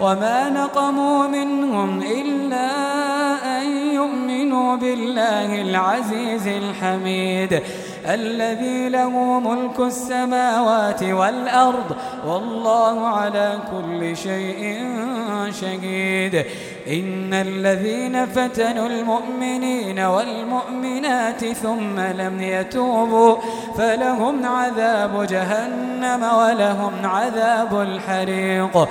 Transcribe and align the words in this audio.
وما 0.00 0.48
نقموا 0.48 1.26
منهم 1.26 2.02
إلا 2.02 2.70
أن 3.58 3.66
يؤمنوا 3.94 4.76
بالله 4.76 5.62
العزيز 5.62 6.46
الحميد 6.46 7.62
الذي 8.06 8.88
له 8.88 9.40
ملك 9.40 9.80
السماوات 9.80 11.02
والأرض 11.02 11.96
والله 12.26 13.06
على 13.06 13.58
كل 13.70 14.16
شيء 14.16 14.78
شهيد 15.60 16.44
إن 16.88 17.34
الذين 17.34 18.26
فتنوا 18.26 18.86
المؤمنين 18.86 20.00
والمؤمنات 20.00 21.44
ثم 21.44 22.00
لم 22.00 22.40
يتوبوا 22.40 23.36
فلهم 23.78 24.46
عذاب 24.46 25.26
جهنم 25.26 26.22
ولهم 26.22 26.92
عذاب 27.04 27.80
الحريق 27.80 28.88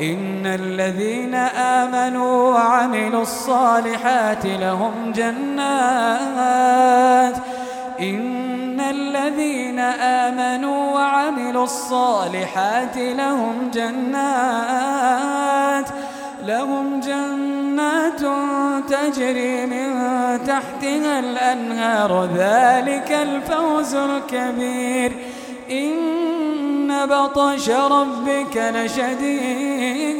إن 0.00 0.46
الذين 0.46 1.34
آمنوا 1.34 2.54
وعملوا 2.54 3.22
الصالحات 3.22 4.46
لهم 4.46 5.12
جنات. 5.12 6.14
إن 8.00 8.80
الذين 8.80 9.78
آمنوا 9.78 10.92
وعملوا 10.92 11.64
الصالحات 11.64 12.96
لهم 12.96 13.70
جنات. 13.74 15.00
لهم 16.46 17.00
جنات 17.00 18.20
تجري 18.90 19.66
من 19.66 19.90
تحتها 20.46 21.18
الأنهار. 21.18 22.28
ذلك 22.36 23.12
الفوز 23.22 23.94
الكبير. 23.94 25.12
إن 25.70 25.94
بطش 27.06 27.70
ربك 27.70 28.56
لشديد. 28.74 30.10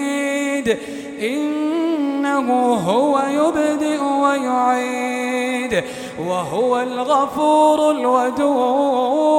إنه 1.21 2.75
هو 2.75 3.23
يبدئ 3.29 4.03
ويعيد 4.03 5.85
وهو 6.27 6.81
الغفور 6.81 7.91
الودود 7.91 9.31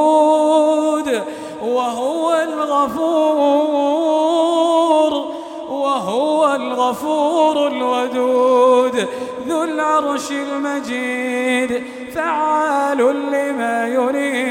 وهو 1.63 2.33
الغفور 2.33 3.51
وهو 5.69 6.55
الغفور 6.55 7.67
الودود. 7.67 9.07
ذو 9.47 9.63
العرش 9.63 10.31
المجيد 10.31 11.83
فعال 12.15 12.97
لما 13.31 13.87
يريد. 13.87 14.50